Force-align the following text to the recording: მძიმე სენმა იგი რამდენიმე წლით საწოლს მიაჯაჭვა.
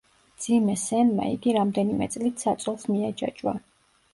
მძიმე 0.37 0.77
სენმა 0.83 1.27
იგი 1.33 1.53
რამდენიმე 1.57 2.09
წლით 2.15 2.45
საწოლს 2.47 2.89
მიაჯაჭვა. 2.95 3.55